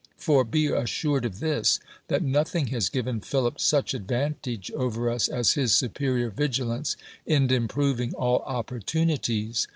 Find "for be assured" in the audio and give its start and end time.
0.17-1.25